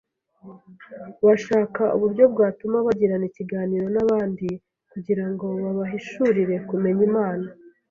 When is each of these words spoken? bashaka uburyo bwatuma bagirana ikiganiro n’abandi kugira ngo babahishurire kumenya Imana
bashaka 1.25 1.81
uburyo 1.95 2.23
bwatuma 2.33 2.77
bagirana 2.87 3.25
ikiganiro 3.31 3.85
n’abandi 3.95 4.47
kugira 4.91 5.25
ngo 5.31 5.45
babahishurire 5.63 6.55
kumenya 6.69 7.01
Imana 7.09 7.47